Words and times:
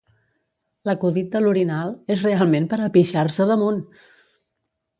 L'acudit 0.89 1.29
de 1.35 1.41
l'orinal 1.43 1.93
és 2.15 2.25
realment 2.29 2.67
per 2.73 2.81
a 2.81 2.89
pixar-se 2.99 3.49
damunt! 3.53 3.81